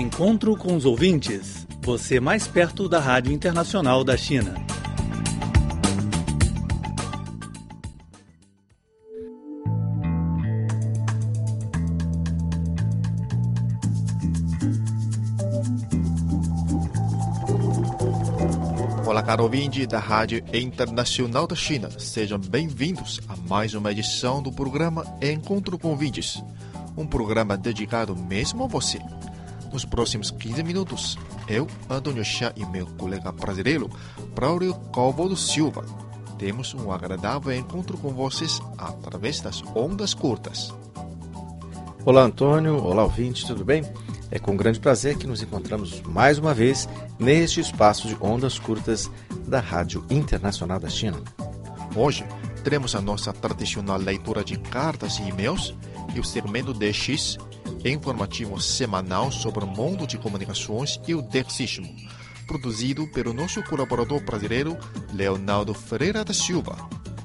Encontro 0.00 0.56
com 0.56 0.74
os 0.74 0.86
ouvintes. 0.86 1.66
Você 1.82 2.18
mais 2.18 2.48
perto 2.48 2.88
da 2.88 2.98
Rádio 2.98 3.34
Internacional 3.34 4.02
da 4.02 4.16
China. 4.16 4.54
Olá, 19.04 19.22
caro 19.22 19.42
ouvinte 19.42 19.86
da 19.86 19.98
Rádio 19.98 20.42
Internacional 20.50 21.46
da 21.46 21.54
China. 21.54 21.90
Sejam 21.98 22.38
bem-vindos 22.38 23.20
a 23.28 23.36
mais 23.36 23.74
uma 23.74 23.92
edição 23.92 24.42
do 24.42 24.50
programa 24.50 25.04
Encontro 25.20 25.78
com 25.78 25.88
Ouvintes. 25.88 26.42
Um 26.96 27.06
programa 27.06 27.54
dedicado 27.54 28.16
mesmo 28.16 28.64
a 28.64 28.66
você. 28.66 28.98
Nos 29.72 29.84
próximos 29.84 30.30
15 30.30 30.62
minutos, 30.62 31.18
eu, 31.48 31.66
Antônio 31.88 32.24
Chá 32.24 32.52
e 32.56 32.66
meu 32.66 32.86
colega 32.86 33.30
brasileiro, 33.30 33.88
Braulio 34.34 34.74
Calvo 34.92 35.36
Silva, 35.36 35.84
temos 36.38 36.72
um 36.74 36.90
agradável 36.90 37.52
encontro 37.52 37.98
com 37.98 38.14
vocês 38.14 38.60
através 38.78 39.40
das 39.40 39.62
ondas 39.74 40.14
curtas. 40.14 40.74
Olá, 42.02 42.22
Antônio. 42.22 42.82
Olá, 42.82 43.04
ouvinte, 43.04 43.46
tudo 43.46 43.62
bem? 43.62 43.84
É 44.30 44.38
com 44.38 44.56
grande 44.56 44.80
prazer 44.80 45.18
que 45.18 45.26
nos 45.26 45.42
encontramos 45.42 46.00
mais 46.00 46.38
uma 46.38 46.54
vez 46.54 46.88
neste 47.18 47.60
espaço 47.60 48.08
de 48.08 48.16
ondas 48.20 48.58
curtas 48.58 49.10
da 49.46 49.60
Rádio 49.60 50.02
Internacional 50.08 50.80
da 50.80 50.88
China. 50.88 51.20
Hoje, 51.94 52.24
teremos 52.64 52.94
a 52.94 53.02
nossa 53.02 53.34
tradicional 53.34 53.98
leitura 53.98 54.42
de 54.42 54.58
cartas 54.58 55.18
e 55.18 55.28
e-mails 55.28 55.74
e 56.14 56.20
o 56.20 56.24
segmento 56.24 56.72
DX, 56.72 57.36
informativo 57.84 58.60
semanal 58.60 59.32
sobre 59.32 59.64
o 59.64 59.66
mundo 59.66 60.06
de 60.06 60.18
comunicações 60.18 61.00
e 61.06 61.14
o 61.14 61.22
dexismo, 61.22 61.94
produzido 62.46 63.06
pelo 63.08 63.32
nosso 63.32 63.62
colaborador 63.62 64.20
brasileiro 64.24 64.76
Leonardo 65.12 65.72
Ferreira 65.72 66.24
da 66.24 66.34
Silva. 66.34 66.76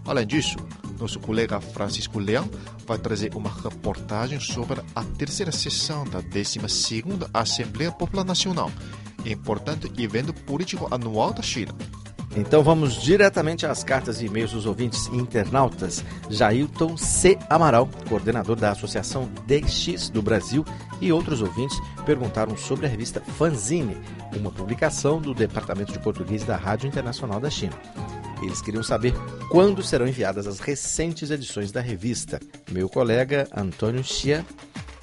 Além 0.06 0.26
disso, 0.26 0.58
nosso 1.00 1.20
colega 1.20 1.60
Francisco 1.60 2.20
Leão 2.20 2.50
vai 2.86 2.98
trazer 2.98 3.36
uma 3.36 3.50
reportagem 3.50 4.40
sobre 4.40 4.82
a 4.96 5.04
terceira 5.04 5.52
sessão 5.52 6.06
da 6.06 6.22
12ª 6.22 7.30
Assembleia 7.34 7.92
Popular 7.92 8.24
Nacional, 8.24 8.72
importante 9.26 9.92
evento 10.02 10.34
político 10.34 10.88
anual 10.94 11.34
da 11.34 11.42
China. 11.42 11.76
Então 12.36 12.62
vamos 12.62 13.02
diretamente 13.02 13.66
às 13.66 13.82
cartas 13.82 14.22
e 14.22 14.26
e-mails 14.26 14.52
dos 14.52 14.66
ouvintes 14.66 15.08
e 15.08 15.16
internautas. 15.16 16.04
Jailton 16.30 16.98
C. 16.98 17.38
Amaral, 17.50 17.90
coordenador 18.10 18.58
da 18.58 18.72
Associação 18.72 19.30
DX 19.48 20.10
do 20.10 20.22
Brasil, 20.22 20.66
e 21.00 21.14
outros 21.14 21.42
ouvintes 21.42 21.80
perguntaram 22.06 22.58
sobre 22.58 22.86
a 22.86 22.90
revista 22.90 23.22
Fanzine, 23.22 23.98
uma 24.36 24.52
publicação 24.52 25.22
do 25.22 25.34
Departamento 25.34 25.94
de 25.94 26.00
Português 26.00 26.44
da 26.44 26.58
Rádio 26.58 26.88
Internacional 26.88 27.40
da 27.40 27.50
China. 27.50 27.74
Eles 28.42 28.62
queriam 28.62 28.84
saber 28.84 29.14
quando 29.50 29.82
serão 29.82 30.08
enviadas 30.08 30.46
as 30.46 30.60
recentes 30.60 31.32
edições 31.32 31.72
da 31.72 31.80
revista. 31.80 32.40
Meu 32.70 32.90
colega 32.90 33.48
Antônio 33.56 34.04
Chia, 34.04 34.46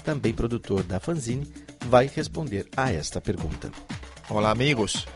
também 0.04 0.34
produtor 0.34 0.82
da 0.82 1.00
Fanzine, 1.00 1.50
vai 1.88 2.10
responder 2.14 2.66
a 2.76 2.92
esta 2.92 3.22
pergunta. 3.22 3.70
Olá, 4.28 4.50
amigos. 4.50 5.06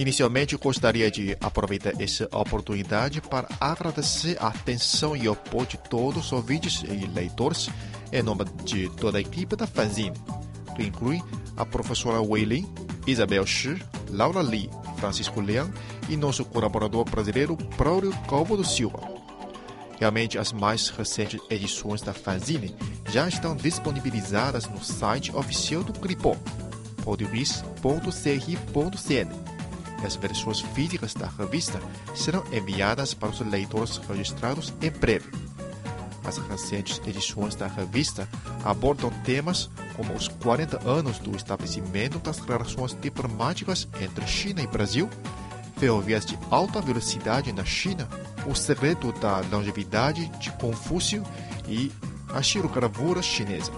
Inicialmente, 0.00 0.56
gostaria 0.56 1.10
de 1.10 1.36
aproveitar 1.42 2.00
essa 2.00 2.26
oportunidade 2.32 3.20
para 3.20 3.46
agradecer 3.60 4.38
a 4.40 4.46
atenção 4.46 5.14
e 5.14 5.28
apoio 5.28 5.66
de 5.66 5.76
todos 5.76 6.24
os 6.24 6.32
ouvintes 6.32 6.82
e 6.84 7.06
leitores 7.06 7.68
em 8.10 8.22
nome 8.22 8.46
de 8.64 8.88
toda 8.96 9.18
a 9.18 9.20
equipe 9.20 9.54
da 9.54 9.66
Fanzine, 9.66 10.16
que 10.74 10.84
inclui 10.84 11.22
a 11.54 11.66
professora 11.66 12.18
Weilin, 12.18 12.66
Isabel 13.06 13.44
Shi, 13.44 13.76
Laura 14.08 14.40
Lee, 14.40 14.70
Francisco 14.96 15.38
Leão 15.38 15.70
e 16.08 16.16
nosso 16.16 16.46
colaborador 16.46 17.04
brasileiro 17.04 17.54
Braulio 17.76 18.14
Calvo 18.26 18.56
do 18.56 18.64
Silva. 18.64 19.00
Realmente, 19.98 20.38
as 20.38 20.50
mais 20.50 20.88
recentes 20.88 21.42
edições 21.50 22.00
da 22.00 22.14
Fanzine 22.14 22.74
já 23.10 23.28
estão 23.28 23.54
disponibilizadas 23.54 24.66
no 24.66 24.82
site 24.82 25.30
oficial 25.36 25.84
do 25.84 25.92
Gripó, 25.92 26.34
português.cri.cn. 27.04 29.49
As 30.04 30.16
versões 30.16 30.60
físicas 30.60 31.14
da 31.14 31.26
revista 31.26 31.80
serão 32.14 32.42
enviadas 32.52 33.14
para 33.14 33.28
os 33.28 33.40
leitores 33.40 33.98
registrados 33.98 34.72
em 34.80 34.90
breve. 34.90 35.30
As 36.24 36.38
recentes 36.38 37.00
edições 37.06 37.54
da 37.54 37.66
revista 37.66 38.26
abordam 38.64 39.10
temas 39.24 39.70
como 39.96 40.14
os 40.14 40.28
40 40.28 40.88
anos 40.88 41.18
do 41.18 41.36
estabelecimento 41.36 42.18
das 42.18 42.38
relações 42.38 42.96
diplomáticas 43.00 43.88
entre 44.00 44.26
China 44.26 44.62
e 44.62 44.66
Brasil, 44.66 45.08
ferrovias 45.76 46.26
de 46.26 46.38
alta 46.50 46.80
velocidade 46.80 47.52
na 47.52 47.64
China, 47.64 48.08
o 48.46 48.54
segredo 48.54 49.12
da 49.12 49.40
longevidade 49.50 50.28
de 50.38 50.50
Confúcio 50.52 51.22
e 51.66 51.90
a 52.32 52.42
xilogravura 52.42 53.22
chinesa. 53.22 53.72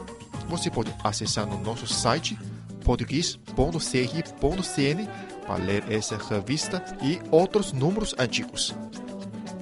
Você 0.48 0.70
pode 0.70 0.94
acessar 1.02 1.46
no 1.46 1.58
nosso 1.58 1.86
site 1.86 2.38
português.cr.cn 2.84 5.08
para 5.52 5.62
ler 5.62 5.84
essa 5.90 6.16
revista 6.16 6.82
e 7.02 7.20
outros 7.30 7.74
números 7.74 8.14
antigos. 8.18 8.74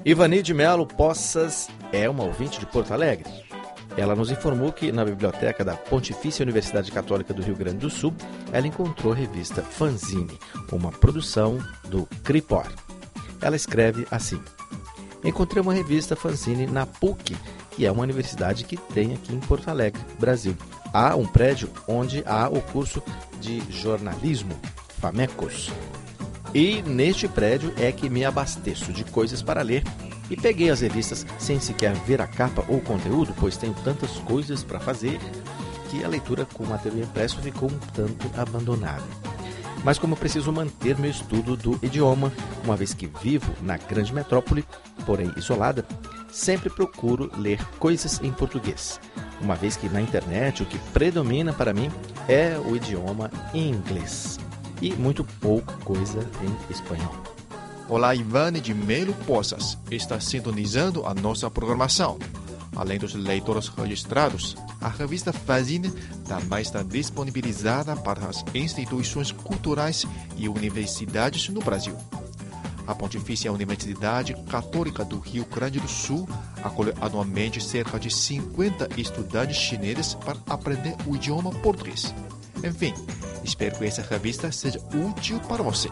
Ivani 0.04 0.40
de 0.40 0.54
Melo 0.54 0.86
Poças 0.86 1.68
é 1.92 2.08
uma 2.08 2.22
ouvinte 2.22 2.60
de 2.60 2.66
Porto 2.66 2.94
Alegre. 2.94 3.28
Ela 3.96 4.14
nos 4.14 4.30
informou 4.30 4.72
que 4.72 4.92
na 4.92 5.04
biblioteca 5.04 5.64
da 5.64 5.74
Pontifícia 5.74 6.44
Universidade 6.44 6.92
Católica 6.92 7.34
do 7.34 7.42
Rio 7.42 7.56
Grande 7.56 7.78
do 7.78 7.90
Sul, 7.90 8.14
ela 8.52 8.68
encontrou 8.68 9.12
a 9.12 9.16
revista 9.16 9.62
Fanzine, 9.62 10.38
uma 10.70 10.92
produção 10.92 11.58
do 11.88 12.06
Cripor. 12.22 12.68
Ela 13.42 13.56
escreve 13.56 14.06
assim: 14.12 14.40
Encontrei 15.24 15.60
uma 15.60 15.74
revista 15.74 16.14
Fanzine 16.14 16.68
na 16.68 16.86
PUC, 16.86 17.36
que 17.72 17.84
é 17.84 17.90
uma 17.90 18.04
universidade 18.04 18.62
que 18.62 18.76
tem 18.76 19.12
aqui 19.12 19.34
em 19.34 19.40
Porto 19.40 19.68
Alegre, 19.68 20.00
Brasil. 20.20 20.56
Há 20.92 21.16
um 21.16 21.26
prédio 21.26 21.68
onde 21.88 22.22
há 22.26 22.48
o 22.48 22.62
curso 22.62 23.02
de 23.40 23.60
jornalismo, 23.72 24.54
FAMECOS. 25.00 25.72
E 26.54 26.82
neste 26.82 27.26
prédio 27.26 27.72
é 27.78 27.90
que 27.90 28.10
me 28.10 28.24
abasteço 28.24 28.92
de 28.92 29.04
coisas 29.04 29.40
para 29.40 29.62
ler 29.62 29.82
e 30.28 30.36
peguei 30.36 30.70
as 30.70 30.80
revistas 30.80 31.26
sem 31.38 31.58
sequer 31.58 31.94
ver 31.94 32.20
a 32.20 32.26
capa 32.26 32.64
ou 32.68 32.80
conteúdo, 32.80 33.34
pois 33.38 33.56
tenho 33.56 33.74
tantas 33.84 34.10
coisas 34.18 34.62
para 34.62 34.78
fazer 34.78 35.18
que 35.88 36.04
a 36.04 36.08
leitura 36.08 36.44
com 36.44 36.64
material 36.64 37.02
impresso 37.02 37.40
ficou 37.40 37.70
um 37.70 37.78
tanto 37.92 38.30
abandonada. 38.36 39.02
Mas 39.82 39.98
como 39.98 40.16
preciso 40.16 40.52
manter 40.52 40.98
meu 40.98 41.10
estudo 41.10 41.56
do 41.56 41.78
idioma, 41.82 42.32
uma 42.64 42.76
vez 42.76 42.92
que 42.92 43.10
vivo 43.22 43.52
na 43.62 43.76
grande 43.76 44.12
metrópole, 44.12 44.64
porém 45.06 45.32
isolada, 45.36 45.84
sempre 46.30 46.68
procuro 46.68 47.30
ler 47.36 47.64
coisas 47.78 48.20
em 48.22 48.30
português, 48.30 49.00
uma 49.40 49.56
vez 49.56 49.76
que 49.76 49.88
na 49.88 50.00
internet 50.00 50.62
o 50.62 50.66
que 50.66 50.78
predomina 50.92 51.52
para 51.52 51.72
mim 51.72 51.90
é 52.28 52.56
o 52.58 52.76
idioma 52.76 53.30
inglês 53.54 54.38
e 54.80 54.92
muito 54.94 55.24
pouca 55.24 55.74
coisa 55.84 56.28
em 56.42 56.72
espanhol. 56.72 57.14
Olá, 57.88 58.14
Ivane 58.14 58.60
de 58.60 58.72
Melo 58.72 59.12
Poças 59.26 59.76
está 59.90 60.20
sintonizando 60.20 61.04
a 61.06 61.12
nossa 61.12 61.50
programação. 61.50 62.18
Além 62.76 62.98
dos 62.98 63.14
leitores 63.14 63.68
registrados, 63.68 64.56
a 64.80 64.88
revista 64.88 65.32
Fanzine 65.32 65.90
também 66.26 66.62
está 66.62 66.82
disponibilizada 66.82 67.96
para 67.96 68.26
as 68.26 68.44
instituições 68.54 69.32
culturais 69.32 70.06
e 70.36 70.48
universidades 70.48 71.48
no 71.48 71.60
Brasil. 71.60 71.96
A 72.86 72.94
Pontifícia 72.94 73.52
Universidade 73.52 74.34
Católica 74.48 75.04
do 75.04 75.18
Rio 75.18 75.44
Grande 75.44 75.78
do 75.78 75.88
Sul 75.88 76.28
acolhe 76.62 76.92
anualmente 77.00 77.62
cerca 77.62 77.98
de 77.98 78.10
50 78.10 78.88
estudantes 78.96 79.56
chineses 79.56 80.14
para 80.14 80.38
aprender 80.48 80.96
o 81.06 81.14
idioma 81.14 81.50
português. 81.50 82.14
Enfim, 82.64 82.94
espero 83.44 83.76
que 83.76 83.84
essa 83.84 84.02
revista 84.02 84.50
seja 84.52 84.80
útil 84.94 85.40
para 85.40 85.62
você. 85.62 85.88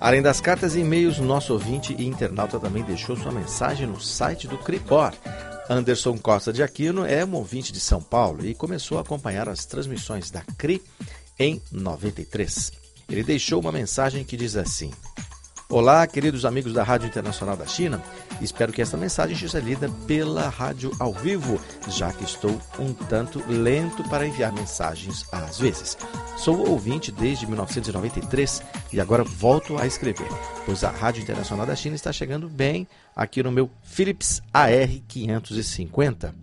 Além 0.00 0.22
das 0.22 0.40
cartas 0.40 0.74
e 0.74 0.80
e-mails, 0.80 1.18
nosso 1.18 1.52
ouvinte 1.52 1.94
e 1.98 2.06
internauta 2.06 2.58
também 2.58 2.82
deixou 2.82 3.16
sua 3.16 3.30
mensagem 3.30 3.86
no 3.86 4.00
site 4.00 4.48
do 4.48 4.56
Cripor. 4.56 5.12
Anderson 5.68 6.16
Costa 6.18 6.52
de 6.52 6.62
Aquino 6.62 7.04
é 7.04 7.24
um 7.24 7.34
ouvinte 7.34 7.72
de 7.72 7.78
São 7.78 8.02
Paulo 8.02 8.44
e 8.44 8.54
começou 8.54 8.98
a 8.98 9.02
acompanhar 9.02 9.48
as 9.48 9.66
transmissões 9.66 10.30
da 10.30 10.40
CRI 10.56 10.82
em 11.38 11.60
93. 11.70 12.72
Ele 13.08 13.22
deixou 13.22 13.60
uma 13.60 13.70
mensagem 13.70 14.24
que 14.24 14.36
diz 14.36 14.56
assim: 14.56 14.90
Olá, 15.72 16.04
queridos 16.04 16.44
amigos 16.44 16.72
da 16.72 16.82
Rádio 16.82 17.06
Internacional 17.06 17.56
da 17.56 17.64
China. 17.64 18.02
Espero 18.40 18.72
que 18.72 18.82
esta 18.82 18.96
mensagem 18.96 19.36
seja 19.36 19.60
lida 19.60 19.88
pela 20.04 20.48
rádio 20.48 20.90
ao 20.98 21.12
vivo, 21.12 21.60
já 21.86 22.12
que 22.12 22.24
estou 22.24 22.60
um 22.76 22.92
tanto 22.92 23.40
lento 23.48 24.02
para 24.08 24.26
enviar 24.26 24.52
mensagens 24.52 25.24
às 25.30 25.60
vezes. 25.60 25.96
Sou 26.36 26.68
ouvinte 26.68 27.12
desde 27.12 27.46
1993 27.46 28.64
e 28.92 29.00
agora 29.00 29.22
volto 29.22 29.78
a 29.78 29.86
escrever, 29.86 30.26
pois 30.66 30.82
a 30.82 30.90
Rádio 30.90 31.22
Internacional 31.22 31.64
da 31.64 31.76
China 31.76 31.94
está 31.94 32.12
chegando 32.12 32.48
bem 32.48 32.84
aqui 33.14 33.40
no 33.40 33.52
meu 33.52 33.70
Philips 33.84 34.42
AR550. 34.52 36.34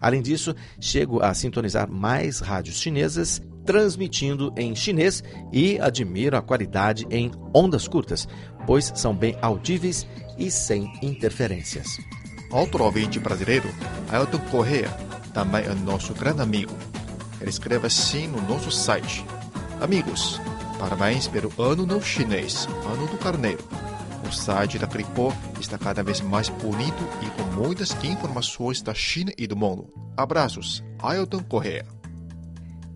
Além 0.00 0.22
disso, 0.22 0.54
chego 0.78 1.20
a 1.20 1.34
sintonizar 1.34 1.90
mais 1.90 2.38
rádios 2.38 2.76
chinesas 2.76 3.42
transmitindo 3.66 4.54
em 4.56 4.74
chinês 4.74 5.22
e 5.52 5.78
admiro 5.80 6.36
a 6.36 6.42
qualidade 6.42 7.06
em 7.10 7.32
ondas 7.52 7.88
curtas, 7.88 8.28
pois 8.66 8.92
são 8.94 9.14
bem 9.14 9.36
audíveis 9.42 10.06
e 10.38 10.50
sem 10.50 10.90
interferências. 11.02 11.98
Outro 12.50 12.84
ouvinte 12.84 13.18
brasileiro, 13.18 13.68
Ailton 14.08 14.38
Correa, 14.50 14.88
também 15.34 15.64
é 15.64 15.74
nosso 15.74 16.14
grande 16.14 16.40
amigo. 16.40 16.72
Ele 17.40 17.50
escreve 17.50 17.86
assim 17.86 18.28
no 18.28 18.40
nosso 18.42 18.70
site: 18.70 19.24
Amigos, 19.80 20.40
parabéns 20.78 21.26
pelo 21.26 21.52
Ano 21.58 21.84
Novo 21.84 22.06
Chinês, 22.06 22.66
Ano 22.86 23.06
do 23.08 23.18
Carneiro. 23.18 23.62
O 24.26 24.32
site 24.32 24.78
da 24.78 24.86
Cripó 24.86 25.32
está 25.60 25.76
cada 25.76 26.02
vez 26.02 26.20
mais 26.20 26.48
bonito 26.48 27.04
e 27.22 27.30
com 27.30 27.60
muitas 27.60 27.92
informações 28.02 28.80
da 28.80 28.94
China 28.94 29.32
e 29.36 29.46
do 29.46 29.56
mundo. 29.56 29.88
Abraços, 30.16 30.82
Ailton 30.98 31.42
Correa. 31.44 31.95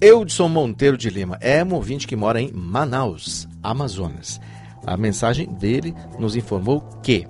Eudson 0.03 0.49
Monteiro 0.49 0.97
de 0.97 1.11
Lima 1.11 1.37
é 1.43 1.63
um 1.63 1.75
ouvinte 1.75 2.07
que 2.07 2.17
mora 2.17 2.41
em 2.41 2.51
Manaus, 2.51 3.47
Amazonas. 3.63 4.41
A 4.87 4.97
mensagem 4.97 5.47
dele 5.47 5.95
nos 6.19 6.35
informou 6.35 6.81
que, 7.03 7.27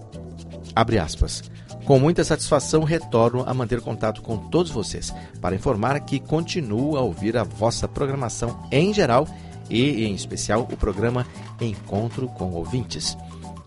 abre 0.72 0.96
aspas, 0.96 1.43
com 1.84 1.99
muita 1.99 2.22
satisfação 2.22 2.84
retorno 2.84 3.43
a 3.44 3.52
manter 3.52 3.81
contato 3.81 4.22
com 4.22 4.37
todos 4.37 4.70
vocês 4.70 5.12
para 5.40 5.56
informar 5.56 5.99
que 5.99 6.20
continuo 6.20 6.96
a 6.96 7.00
ouvir 7.00 7.37
a 7.37 7.43
vossa 7.43 7.88
programação 7.88 8.64
em 8.70 8.94
geral 8.94 9.26
e, 9.69 10.05
em 10.05 10.14
especial, 10.14 10.61
o 10.70 10.76
programa 10.76 11.26
Encontro 11.61 12.28
com 12.28 12.52
Ouvintes. 12.52 13.19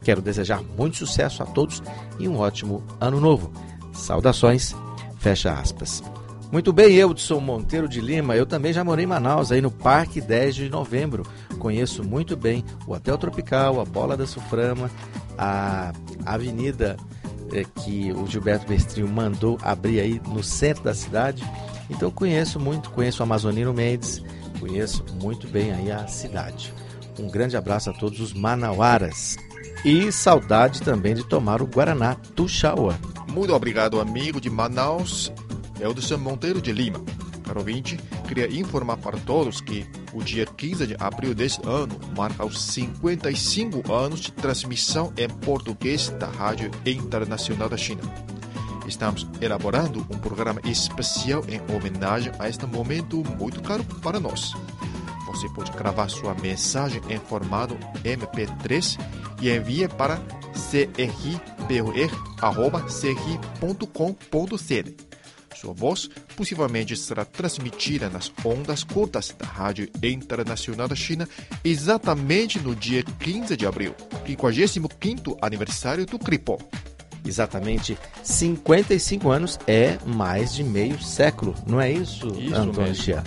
Quero 0.01 0.21
desejar 0.21 0.63
muito 0.77 0.95
sucesso 0.95 1.43
a 1.43 1.45
todos 1.45 1.83
e 2.17 2.29
um 2.29 2.37
ótimo 2.37 2.81
ano 3.01 3.19
novo. 3.19 3.51
Saudações, 3.91 4.73
fecha 5.19 5.51
aspas. 5.51 6.01
Muito 6.53 6.71
bem, 6.71 6.93
Eudson 6.93 7.39
Monteiro 7.39 7.89
de 7.89 7.99
Lima. 7.99 8.35
Eu 8.35 8.45
também 8.45 8.71
já 8.71 8.83
morei 8.83 9.05
em 9.05 9.07
Manaus, 9.07 9.51
aí 9.51 9.59
no 9.59 9.71
Parque 9.71 10.21
10 10.21 10.53
de 10.53 10.69
Novembro. 10.69 11.25
Conheço 11.57 12.03
muito 12.03 12.37
bem 12.37 12.63
o 12.85 12.93
Hotel 12.93 13.17
Tropical, 13.17 13.81
a 13.81 13.83
Bola 13.83 14.15
da 14.15 14.27
Suframa, 14.27 14.91
a 15.35 15.91
Avenida 16.23 16.95
é, 17.51 17.63
que 17.63 18.11
o 18.11 18.27
Gilberto 18.27 18.67
Bestrinho 18.67 19.07
mandou 19.07 19.57
abrir 19.63 19.99
aí 19.99 20.21
no 20.27 20.43
centro 20.43 20.83
da 20.83 20.93
cidade. 20.93 21.43
Então 21.89 22.11
conheço 22.11 22.59
muito, 22.59 22.91
conheço 22.91 23.21
o 23.21 23.23
Amazonino 23.23 23.73
Mendes, 23.73 24.23
conheço 24.59 25.03
muito 25.19 25.47
bem 25.47 25.73
aí 25.73 25.91
a 25.91 26.05
cidade. 26.05 26.71
Um 27.19 27.31
grande 27.31 27.57
abraço 27.57 27.89
a 27.89 27.93
todos 27.93 28.19
os 28.19 28.31
manauaras. 28.31 29.37
E 29.83 30.11
saudade 30.11 30.83
também 30.83 31.15
de 31.15 31.23
tomar 31.23 31.63
o 31.63 31.65
Guaraná 31.65 32.13
Tuxaua. 32.35 32.95
Muito 33.27 33.51
obrigado, 33.55 33.99
amigo 33.99 34.39
de 34.39 34.51
Manaus. 34.51 35.33
Eldson 35.83 36.17
Monteiro 36.17 36.61
de 36.61 36.71
Lima. 36.71 37.03
Caro 37.45 37.59
ouvinte, 37.59 37.99
queria 38.27 38.47
informar 38.47 38.97
para 38.97 39.17
todos 39.17 39.59
que 39.59 39.85
o 40.13 40.23
dia 40.23 40.45
15 40.45 40.87
de 40.87 40.95
abril 40.97 41.35
deste 41.35 41.61
ano 41.67 41.99
marca 42.15 42.45
os 42.45 42.61
55 42.61 43.91
anos 43.91 44.21
de 44.21 44.31
transmissão 44.31 45.11
em 45.17 45.27
português 45.27 46.07
da 46.11 46.27
Rádio 46.27 46.71
Internacional 46.85 47.67
da 47.67 47.75
China. 47.75 48.01
Estamos 48.87 49.27
elaborando 49.41 49.99
um 50.09 50.17
programa 50.19 50.61
especial 50.63 51.43
em 51.49 51.59
homenagem 51.75 52.31
a 52.39 52.47
este 52.47 52.65
momento 52.65 53.21
muito 53.37 53.61
caro 53.61 53.83
para 54.01 54.19
nós. 54.19 54.53
Você 55.27 55.49
pode 55.49 55.71
gravar 55.71 56.09
sua 56.09 56.33
mensagem 56.35 57.01
em 57.09 57.17
formato 57.17 57.75
MP3 58.03 58.99
e 59.41 59.49
envie 59.49 59.87
para 59.87 60.17
crpor.com.cr 60.53 61.13
sua 65.55 65.73
voz 65.73 66.09
possivelmente 66.35 66.95
será 66.95 67.25
transmitida 67.25 68.09
nas 68.09 68.31
ondas 68.43 68.83
curtas 68.83 69.35
da 69.37 69.45
Rádio 69.45 69.89
Internacional 70.01 70.87
da 70.87 70.95
China 70.95 71.27
exatamente 71.63 72.59
no 72.59 72.75
dia 72.75 73.03
15 73.03 73.55
de 73.55 73.65
abril, 73.65 73.95
55º 74.25 75.37
aniversário 75.41 76.05
do 76.05 76.19
CRIPO. 76.19 76.57
Exatamente 77.25 77.97
55 78.21 79.29
anos 79.29 79.57
é 79.65 79.97
mais 80.05 80.53
de 80.53 80.63
meio 80.63 81.01
século, 81.01 81.55
não 81.65 81.79
é 81.79 81.89
isso, 81.89 82.27
isso 82.37 82.55
Antônio 82.55 82.93
Chia? 82.93 83.23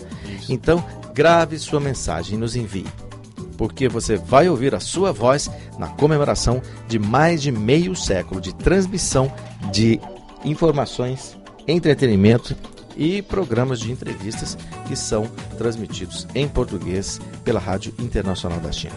Então, 0.49 0.85
grave 1.15 1.59
sua 1.59 1.81
mensagem 1.81 2.35
e 2.35 2.39
nos 2.39 2.55
envie 2.55 2.85
porque 3.57 3.89
você 3.89 4.17
vai 4.17 4.49
ouvir 4.49 4.75
a 4.75 4.81
sua 4.81 5.13
voz 5.13 5.51
na 5.79 5.89
comemoração 5.89 6.61
de 6.87 6.99
mais 6.99 7.43
de 7.43 7.51
meio 7.51 7.97
século 7.97 8.41
de 8.41 8.55
transmissão 8.55 9.33
de 9.73 10.01
informações 10.45 11.37
entretenimento 11.67 12.57
e 12.97 13.21
programas 13.21 13.81
de 13.81 13.93
entrevistas 13.93 14.57
que 14.87 14.97
são 14.97 15.27
transmitidos 15.59 16.27
em 16.35 16.49
português 16.49 17.21
pela 17.45 17.61
Rádio 17.61 17.95
Internacional 17.99 18.59
da 18.61 18.73
China. 18.73 18.95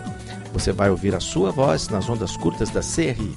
Você 0.53 0.71
vai 0.71 0.89
ouvir 0.89 1.13
a 1.13 1.19
sua 1.19 1.51
voz 1.51 1.89
nas 1.89 2.09
ondas 2.09 2.35
curtas 2.37 2.69
da 2.69 2.81
CRI. 2.81 3.35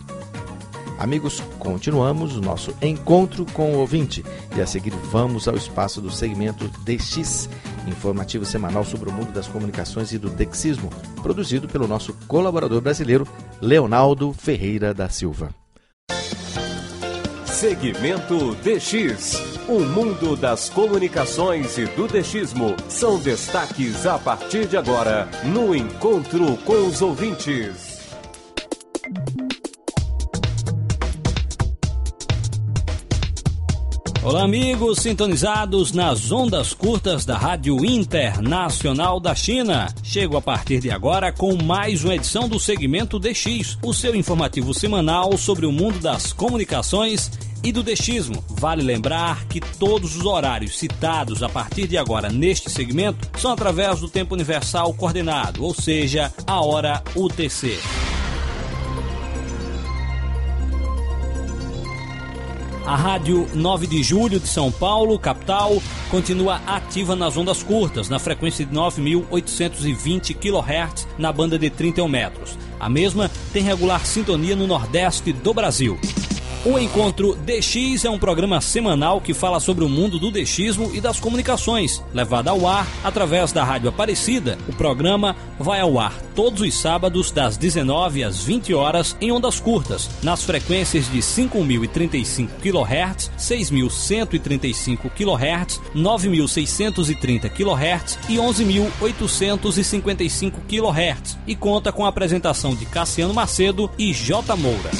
Amigos, 0.98 1.40
continuamos 1.58 2.36
o 2.36 2.40
nosso 2.40 2.72
encontro 2.80 3.44
com 3.46 3.72
o 3.72 3.78
ouvinte 3.78 4.24
e 4.56 4.60
a 4.60 4.66
seguir 4.66 4.92
vamos 5.10 5.48
ao 5.48 5.56
espaço 5.56 6.00
do 6.00 6.10
segmento 6.12 6.68
DX, 6.84 7.48
informativo 7.88 8.44
semanal 8.44 8.84
sobre 8.84 9.10
o 9.10 9.12
mundo 9.12 9.32
das 9.32 9.48
comunicações 9.48 10.12
e 10.12 10.18
do 10.18 10.30
dexismo, 10.30 10.90
produzido 11.20 11.66
pelo 11.66 11.88
nosso 11.88 12.14
colaborador 12.28 12.80
brasileiro 12.80 13.26
Leonardo 13.60 14.32
Ferreira 14.32 14.94
da 14.94 15.08
Silva. 15.08 15.61
Segmento 17.62 18.56
DX. 18.56 19.40
O 19.68 19.78
mundo 19.78 20.34
das 20.34 20.68
comunicações 20.68 21.78
e 21.78 21.84
do 21.86 22.08
DXismo 22.08 22.74
são 22.88 23.20
destaques 23.20 24.04
a 24.04 24.18
partir 24.18 24.66
de 24.66 24.76
agora 24.76 25.28
no 25.44 25.72
Encontro 25.72 26.56
com 26.64 26.88
os 26.88 27.00
Ouvintes. 27.00 28.02
Olá, 34.24 34.42
amigos 34.42 34.98
sintonizados 34.98 35.92
nas 35.92 36.32
ondas 36.32 36.74
curtas 36.74 37.24
da 37.24 37.36
Rádio 37.36 37.84
Internacional 37.84 39.20
da 39.20 39.36
China. 39.36 39.92
Chego 40.02 40.36
a 40.36 40.42
partir 40.42 40.80
de 40.80 40.90
agora 40.90 41.32
com 41.32 41.60
mais 41.62 42.02
uma 42.02 42.16
edição 42.16 42.48
do 42.48 42.58
Segmento 42.58 43.20
DX, 43.20 43.78
o 43.82 43.92
seu 43.92 44.16
informativo 44.16 44.74
semanal 44.74 45.36
sobre 45.36 45.64
o 45.64 45.72
mundo 45.72 46.00
das 46.00 46.32
comunicações 46.32 47.30
e 47.62 47.72
do 47.72 47.82
Deixismo. 47.82 48.42
Vale 48.48 48.82
lembrar 48.82 49.44
que 49.46 49.60
todos 49.60 50.16
os 50.16 50.24
horários 50.24 50.78
citados 50.78 51.42
a 51.42 51.48
partir 51.48 51.86
de 51.86 51.96
agora 51.96 52.28
neste 52.28 52.70
segmento 52.70 53.28
são 53.38 53.52
através 53.52 54.00
do 54.00 54.08
tempo 54.08 54.34
universal 54.34 54.92
coordenado, 54.94 55.64
ou 55.64 55.74
seja, 55.74 56.32
a 56.46 56.60
hora 56.60 57.02
UTC. 57.14 57.78
A 62.84 62.96
Rádio 62.96 63.48
9 63.54 63.86
de 63.86 64.02
Julho 64.02 64.40
de 64.40 64.48
São 64.48 64.70
Paulo, 64.72 65.16
capital, 65.16 65.80
continua 66.10 66.56
ativa 66.66 67.14
nas 67.14 67.36
ondas 67.36 67.62
curtas, 67.62 68.08
na 68.08 68.18
frequência 68.18 68.66
de 68.66 68.74
9.820 68.74 70.34
kHz, 70.34 71.06
na 71.16 71.32
banda 71.32 71.56
de 71.56 71.70
31 71.70 72.08
metros. 72.08 72.58
A 72.80 72.88
mesma 72.88 73.30
tem 73.52 73.62
regular 73.62 74.04
sintonia 74.04 74.56
no 74.56 74.66
Nordeste 74.66 75.32
do 75.32 75.54
Brasil. 75.54 75.96
O 76.64 76.78
Encontro 76.78 77.34
DX 77.34 78.04
é 78.04 78.10
um 78.10 78.20
programa 78.20 78.60
semanal 78.60 79.20
que 79.20 79.34
fala 79.34 79.58
sobre 79.58 79.84
o 79.84 79.88
mundo 79.88 80.16
do 80.16 80.30
DXismo 80.30 80.94
e 80.94 81.00
das 81.00 81.18
comunicações. 81.18 82.00
Levado 82.14 82.46
ao 82.46 82.68
ar 82.68 82.86
através 83.02 83.50
da 83.50 83.64
Rádio 83.64 83.88
Aparecida, 83.88 84.56
o 84.68 84.72
programa 84.72 85.34
vai 85.58 85.80
ao 85.80 85.98
ar 85.98 86.16
todos 86.36 86.60
os 86.60 86.72
sábados 86.72 87.32
das 87.32 87.56
19 87.56 88.22
às 88.22 88.44
20 88.44 88.74
horas 88.74 89.16
em 89.20 89.32
ondas 89.32 89.58
curtas, 89.58 90.08
nas 90.22 90.44
frequências 90.44 91.10
de 91.10 91.18
5.035 91.18 92.48
kHz, 92.62 93.32
6.135 93.36 95.10
kHz, 95.10 95.80
9.630 95.96 97.50
kHz 97.50 98.18
e 98.28 98.36
11.855 98.36 100.52
kHz 100.68 101.38
e 101.44 101.56
conta 101.56 101.90
com 101.90 102.06
a 102.06 102.08
apresentação 102.08 102.76
de 102.76 102.86
Cassiano 102.86 103.34
Macedo 103.34 103.90
e 103.98 104.12
J. 104.12 104.54
Moura. 104.54 104.92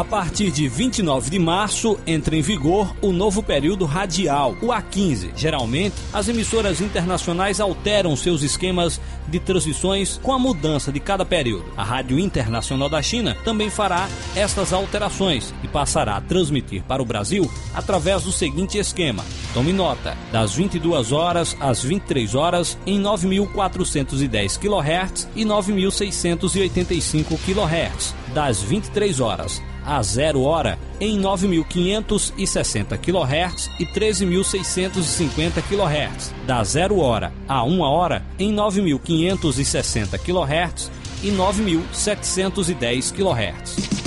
A 0.00 0.04
partir 0.04 0.50
de 0.50 0.66
29 0.66 1.28
de 1.28 1.38
março 1.38 2.00
entra 2.06 2.34
em 2.34 2.40
vigor 2.40 2.96
o 3.02 3.12
novo 3.12 3.42
período 3.42 3.84
radial, 3.84 4.56
o 4.62 4.68
A15. 4.68 5.32
Geralmente, 5.36 5.94
as 6.10 6.26
emissoras 6.26 6.80
internacionais 6.80 7.60
alteram 7.60 8.16
seus 8.16 8.40
esquemas 8.40 8.98
de 9.28 9.38
transmissões 9.38 10.18
com 10.22 10.32
a 10.32 10.38
mudança 10.38 10.90
de 10.90 10.98
cada 11.00 11.22
período. 11.22 11.66
A 11.76 11.84
Rádio 11.84 12.18
Internacional 12.18 12.88
da 12.88 13.02
China 13.02 13.36
também 13.44 13.68
fará 13.68 14.08
estas 14.34 14.72
alterações 14.72 15.52
e 15.62 15.68
passará 15.68 16.16
a 16.16 16.20
transmitir 16.22 16.82
para 16.84 17.02
o 17.02 17.06
Brasil 17.06 17.50
através 17.74 18.22
do 18.22 18.32
seguinte 18.32 18.78
esquema: 18.78 19.22
tome 19.52 19.70
nota, 19.70 20.16
das 20.32 20.54
22 20.54 21.12
horas 21.12 21.54
às 21.60 21.82
23 21.84 22.34
horas 22.34 22.78
em 22.86 22.98
9.410 23.02 24.58
kHz 24.58 25.28
e 25.36 25.44
9.685 25.44 27.38
kHz 27.44 28.19
das 28.34 28.62
23 28.62 29.20
horas 29.20 29.62
a 29.84 30.02
0 30.02 30.42
hora 30.42 30.78
em 31.00 31.20
9.560 31.20 32.98
kHz 32.98 33.70
e 33.78 33.86
13.650 33.86 35.62
kHz, 35.62 36.34
da 36.46 36.62
0 36.62 36.98
hora 36.98 37.32
a 37.48 37.64
1 37.64 37.80
hora 37.80 38.22
em 38.38 38.54
9.560 38.54 40.18
kHz 40.18 40.90
e 41.22 41.30
9.710 41.30 43.12
kHz. 43.12 44.00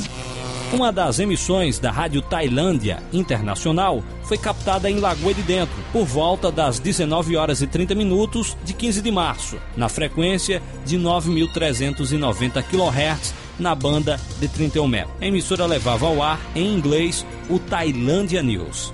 Uma 0.74 0.92
das 0.92 1.20
emissões 1.20 1.78
da 1.78 1.92
Rádio 1.92 2.20
Tailândia 2.24 2.98
Internacional 3.14 4.04
foi 4.24 4.40
captada 4.40 4.90
em 4.90 5.00
Lagoa 5.00 5.32
de 5.32 5.44
Dentro, 5.44 5.76
por 5.92 6.04
volta 6.04 6.52
das 6.52 6.80
19 6.80 7.38
horas 7.38 7.62
e 7.62 7.68
30 7.68 7.94
minutos 7.94 8.58
de 8.64 8.74
15 8.74 9.04
de 9.04 9.12
março, 9.12 9.60
na 9.78 9.88
frequência 9.88 10.64
de 10.84 10.98
9.390 10.98 12.64
kHz 12.64 13.36
na 13.60 13.76
banda 13.76 14.20
de 14.40 14.48
31 14.48 14.88
metros. 14.88 15.16
A 15.22 15.26
emissora 15.26 15.66
levava 15.66 16.08
ao 16.08 16.22
ar, 16.22 16.40
em 16.56 16.74
inglês, 16.74 17.26
o 17.50 17.60
Tailândia 17.60 18.42
News. 18.42 18.94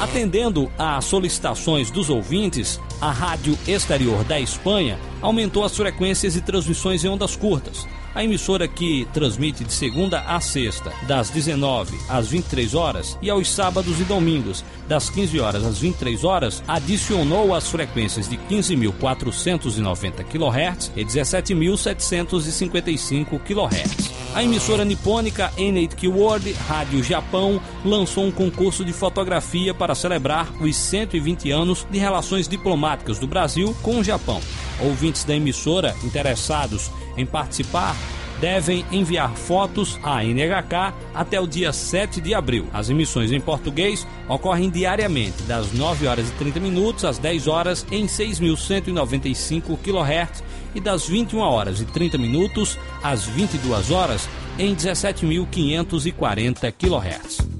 Atendendo 0.00 0.70
às 0.78 1.04
solicitações 1.04 1.90
dos 1.90 2.08
ouvintes, 2.08 2.80
a 3.00 3.10
Rádio 3.10 3.58
Exterior 3.66 4.24
da 4.24 4.38
Espanha 4.38 4.98
aumentou 5.20 5.64
as 5.64 5.76
frequências 5.76 6.36
e 6.36 6.40
transmissões 6.40 7.04
em 7.04 7.08
ondas 7.08 7.36
curtas 7.36 7.86
a 8.14 8.22
emissora 8.24 8.68
que 8.68 9.08
transmite 9.12 9.64
de 9.64 9.72
segunda 9.72 10.20
a 10.20 10.40
sexta, 10.40 10.92
das 11.06 11.30
19 11.30 11.96
às 12.08 12.28
23 12.28 12.74
horas, 12.74 13.16
e 13.22 13.30
aos 13.30 13.48
sábados 13.50 14.00
e 14.00 14.04
domingos, 14.04 14.64
das 14.88 15.08
15 15.10 15.38
horas 15.40 15.64
às 15.64 15.78
23 15.78 16.24
horas, 16.24 16.62
adicionou 16.66 17.54
as 17.54 17.70
frequências 17.70 18.28
de 18.28 18.36
15.490 18.36 20.24
kHz 20.24 20.90
e 20.96 21.04
17.755 21.04 23.38
kHz. 23.40 24.09
A 24.32 24.44
emissora 24.44 24.84
nipônica 24.84 25.52
NHK 25.58 26.06
World 26.06 26.52
Rádio 26.52 27.02
Japão 27.02 27.60
lançou 27.84 28.24
um 28.24 28.30
concurso 28.30 28.84
de 28.84 28.92
fotografia 28.92 29.74
para 29.74 29.94
celebrar 29.94 30.48
os 30.62 30.76
120 30.76 31.50
anos 31.50 31.84
de 31.90 31.98
relações 31.98 32.46
diplomáticas 32.46 33.18
do 33.18 33.26
Brasil 33.26 33.76
com 33.82 33.98
o 33.98 34.04
Japão. 34.04 34.40
Ouvintes 34.80 35.24
da 35.24 35.34
emissora 35.34 35.96
interessados 36.04 36.92
em 37.16 37.26
participar 37.26 37.96
devem 38.40 38.84
enviar 38.90 39.36
fotos 39.36 39.98
à 40.02 40.24
NHK 40.24 40.94
até 41.14 41.40
o 41.40 41.46
dia 41.46 41.72
7 41.72 42.20
de 42.20 42.34
abril. 42.34 42.66
As 42.72 42.88
emissões 42.88 43.30
em 43.32 43.40
português 43.40 44.06
ocorrem 44.28 44.70
diariamente, 44.70 45.42
das 45.42 45.72
9 45.72 46.06
horas 46.06 46.28
e 46.28 46.32
30 46.32 46.60
minutos 46.60 47.04
às 47.04 47.18
10 47.18 47.46
horas 47.46 47.86
em 47.90 48.06
6.195 48.06 49.76
kHz 49.78 50.42
e 50.74 50.80
das 50.80 51.06
21 51.06 51.38
horas 51.38 51.80
e 51.80 51.84
30 51.84 52.18
minutos 52.18 52.78
às 53.02 53.26
22 53.26 53.90
horas 53.90 54.28
em 54.58 54.74
17.540 54.74 56.72
kHz. 56.72 57.59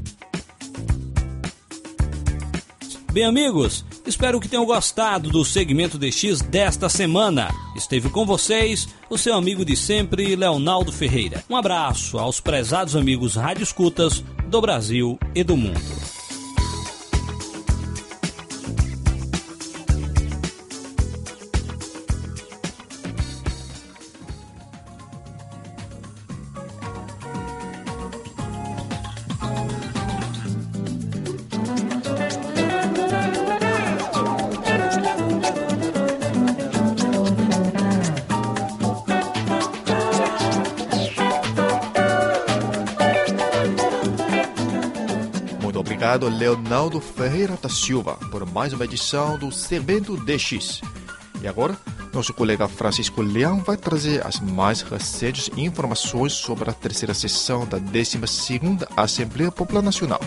Bem, 3.13 3.25
amigos, 3.25 3.85
espero 4.07 4.39
que 4.39 4.49
tenham 4.49 4.65
gostado 4.65 5.31
do 5.31 5.45
segmento 5.45 5.99
DX 5.99 6.43
desta 6.43 6.89
semana. 6.89 7.49
Esteve 7.75 8.09
com 8.09 8.25
vocês 8.25 8.89
o 9.09 9.19
seu 9.19 9.35
amigo 9.35 9.65
de 9.65 9.75
sempre, 9.75 10.37
Leonardo 10.37 10.93
Ferreira. 10.93 11.43
Um 11.51 11.57
abraço 11.57 12.21
aos 12.21 12.41
prezados 12.41 12.95
amigos 12.95 13.35
Rádio 13.35 13.65
Escutas 13.65 14.23
do 14.47 14.61
Brasil 14.61 15.19
e 15.35 15.43
do 15.43 15.57
mundo. 15.57 16.00
Obrigado, 46.11 46.29
Leonardo 46.29 47.01
Ferreira 47.01 47.57
da 47.63 47.69
Silva, 47.69 48.15
por 48.33 48.45
mais 48.45 48.73
uma 48.73 48.85
edição 48.85 49.39
do 49.39 49.53
Segmento 49.53 50.17
DX. 50.17 50.81
E 51.41 51.47
agora, 51.47 51.77
nosso 52.13 52.35
colega 52.35 52.67
Francisco 52.67 53.23
Leão 53.23 53.61
vai 53.61 53.77
trazer 53.77 54.27
as 54.27 54.41
mais 54.41 54.83
recentes 54.83 55.49
informações 55.57 56.33
sobre 56.33 56.69
a 56.69 56.73
terceira 56.73 57.15
sessão 57.15 57.65
da 57.65 57.79
12ª 57.79 58.89
Assembleia 58.97 59.53
Popular 59.53 59.83
Nacional. 59.83 60.21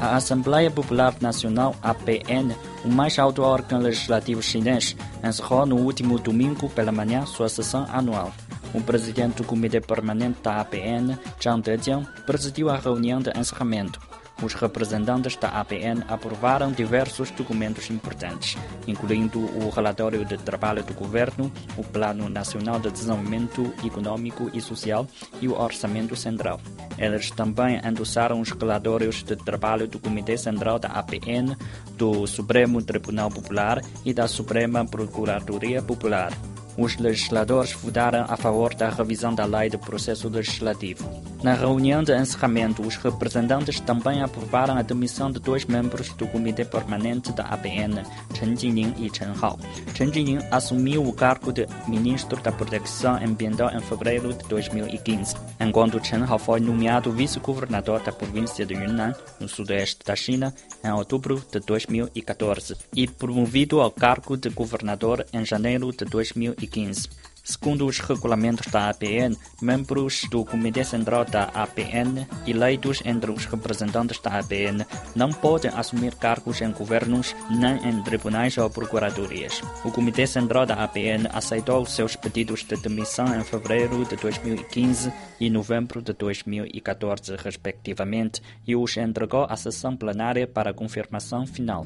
A 0.00 0.16
Assembleia 0.16 0.70
Popular 0.70 1.14
Nacional, 1.20 1.76
APN, 1.80 2.56
o 2.84 2.88
mais 2.88 3.18
alto 3.18 3.42
órgão 3.42 3.78
legislativo 3.78 4.42
chinês, 4.42 4.96
encerrou 5.22 5.66
no 5.66 5.76
último 5.76 6.18
domingo 6.18 6.68
pela 6.68 6.92
manhã 6.92 7.24
sua 7.26 7.48
sessão 7.48 7.86
anual. 7.92 8.32
O 8.74 8.80
presidente 8.80 9.36
do 9.36 9.44
Comitê 9.44 9.80
Permanente 9.80 10.40
da 10.42 10.60
APN, 10.60 11.18
Zhang 11.42 11.62
Dejiang, 11.62 12.06
presidiu 12.26 12.70
a 12.70 12.76
reunião 12.76 13.20
de 13.20 13.30
encerramento. 13.38 14.11
Os 14.42 14.54
representantes 14.54 15.36
da 15.36 15.48
APN 15.48 16.02
aprovaram 16.08 16.72
diversos 16.72 17.30
documentos 17.30 17.88
importantes, 17.90 18.56
incluindo 18.88 19.38
o 19.38 19.70
relatório 19.70 20.24
de 20.24 20.36
trabalho 20.36 20.82
do 20.82 20.92
governo, 20.94 21.50
o 21.76 21.84
Plano 21.84 22.28
Nacional 22.28 22.80
de 22.80 22.90
Desenvolvimento 22.90 23.72
Econômico 23.84 24.50
e 24.52 24.60
Social 24.60 25.06
e 25.40 25.46
o 25.46 25.54
Orçamento 25.54 26.16
Central. 26.16 26.60
Eles 26.98 27.30
também 27.30 27.80
endossaram 27.86 28.40
os 28.40 28.50
relatórios 28.50 29.22
de 29.22 29.36
trabalho 29.36 29.86
do 29.86 30.00
Comitê 30.00 30.36
Central 30.36 30.78
da 30.78 30.88
APN, 30.88 31.56
do 31.96 32.26
Supremo 32.26 32.82
Tribunal 32.82 33.30
Popular 33.30 33.80
e 34.04 34.12
da 34.12 34.26
Suprema 34.26 34.84
Procuradoria 34.84 35.80
Popular 35.80 36.32
os 36.76 36.96
legisladores 36.96 37.72
votaram 37.72 38.24
a 38.28 38.36
favor 38.36 38.74
da 38.74 38.88
revisão 38.88 39.34
da 39.34 39.44
Lei 39.44 39.68
do 39.68 39.78
Processo 39.78 40.28
Legislativo. 40.28 41.08
Na 41.42 41.54
reunião 41.54 42.02
de 42.02 42.16
encerramento, 42.16 42.82
os 42.82 42.96
representantes 42.96 43.80
também 43.80 44.22
aprovaram 44.22 44.76
a 44.76 44.82
demissão 44.82 45.30
de 45.30 45.40
dois 45.40 45.64
membros 45.64 46.10
do 46.14 46.26
Comitê 46.28 46.64
Permanente 46.64 47.32
da 47.32 47.44
APN, 47.44 48.02
Chen 48.34 48.56
Jinying 48.56 48.94
e 48.98 49.10
Chen 49.14 49.32
Hao. 49.40 49.58
Chen 49.94 50.12
Jinying 50.12 50.38
assumiu 50.50 51.02
o 51.06 51.12
cargo 51.12 51.52
de 51.52 51.66
Ministro 51.88 52.40
da 52.40 52.52
Proteção 52.52 53.16
Ambiental 53.16 53.70
em 53.74 53.80
fevereiro 53.80 54.32
de 54.32 54.44
2015, 54.48 55.34
enquanto 55.60 56.04
Chen 56.04 56.22
Hao 56.22 56.38
foi 56.38 56.60
nomeado 56.60 57.10
vice-governador 57.10 58.00
da 58.02 58.12
província 58.12 58.64
de 58.64 58.74
Yunnan, 58.74 59.12
no 59.40 59.48
sudoeste 59.48 60.04
da 60.06 60.14
China, 60.14 60.54
em 60.84 60.92
outubro 60.92 61.42
de 61.50 61.58
2014, 61.58 62.76
e 62.94 63.08
promovido 63.08 63.80
ao 63.80 63.90
cargo 63.90 64.36
de 64.36 64.48
governador 64.48 65.26
em 65.32 65.44
janeiro 65.44 65.90
de 65.90 66.04
2015. 66.04 66.61
2015. 66.66 67.22
Segundo 67.44 67.86
os 67.86 67.98
regulamentos 67.98 68.70
da 68.70 68.88
APN, 68.88 69.36
membros 69.60 70.22
do 70.30 70.44
Comitê 70.44 70.84
Central 70.84 71.24
da 71.24 71.44
APN, 71.46 72.24
eleitos 72.46 73.02
entre 73.04 73.32
os 73.32 73.46
representantes 73.46 74.20
da 74.20 74.38
APN, 74.38 74.86
não 75.16 75.30
podem 75.30 75.68
assumir 75.74 76.14
cargos 76.14 76.60
em 76.60 76.70
governos 76.70 77.34
nem 77.50 77.88
em 77.88 78.00
tribunais 78.04 78.56
ou 78.58 78.70
procuradorias. 78.70 79.60
O 79.84 79.90
Comitê 79.90 80.24
Central 80.24 80.66
da 80.66 80.84
APN 80.84 81.28
aceitou 81.32 81.84
seus 81.84 82.14
pedidos 82.14 82.62
de 82.62 82.76
demissão 82.76 83.26
em 83.36 83.42
fevereiro 83.42 84.04
de 84.04 84.14
2015 84.14 85.12
e 85.40 85.50
novembro 85.50 86.00
de 86.00 86.12
2014, 86.12 87.34
respectivamente, 87.42 88.40
e 88.64 88.76
os 88.76 88.96
entregou 88.96 89.46
à 89.48 89.56
sessão 89.56 89.96
plenária 89.96 90.46
para 90.46 90.72
confirmação 90.72 91.44
final. 91.44 91.84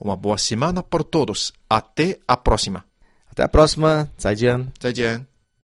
Uma 0.00 0.16
boa 0.16 0.38
semana 0.38 0.82
para 0.82 1.02
todos. 1.02 1.52
Até 1.68 2.18
a 2.28 2.36
próxima. 2.36 2.84
Até 3.30 3.42
a 3.42 3.48
próxima. 3.48 4.08
Zaijian. 4.20 4.68
Zaijian. 4.80 5.26